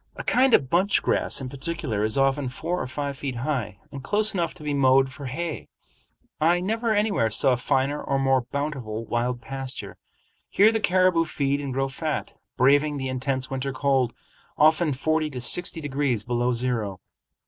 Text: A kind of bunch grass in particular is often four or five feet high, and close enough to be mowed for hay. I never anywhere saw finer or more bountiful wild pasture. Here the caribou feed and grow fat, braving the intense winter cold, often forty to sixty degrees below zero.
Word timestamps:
A 0.15 0.23
kind 0.23 0.55
of 0.55 0.67
bunch 0.71 1.03
grass 1.03 1.39
in 1.39 1.47
particular 1.47 2.03
is 2.03 2.17
often 2.17 2.49
four 2.49 2.81
or 2.81 2.87
five 2.87 3.19
feet 3.19 3.35
high, 3.35 3.77
and 3.91 4.03
close 4.03 4.33
enough 4.33 4.55
to 4.55 4.63
be 4.63 4.73
mowed 4.73 5.11
for 5.13 5.27
hay. 5.27 5.67
I 6.39 6.59
never 6.59 6.91
anywhere 6.95 7.29
saw 7.29 7.55
finer 7.55 8.01
or 8.01 8.17
more 8.17 8.41
bountiful 8.51 9.05
wild 9.05 9.41
pasture. 9.41 9.97
Here 10.49 10.71
the 10.71 10.79
caribou 10.79 11.25
feed 11.25 11.61
and 11.61 11.71
grow 11.71 11.87
fat, 11.87 12.33
braving 12.57 12.97
the 12.97 13.09
intense 13.09 13.51
winter 13.51 13.73
cold, 13.73 14.15
often 14.57 14.91
forty 14.93 15.29
to 15.29 15.39
sixty 15.39 15.81
degrees 15.81 16.23
below 16.23 16.51
zero. 16.51 16.99